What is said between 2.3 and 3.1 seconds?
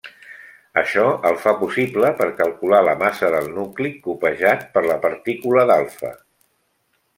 calcular la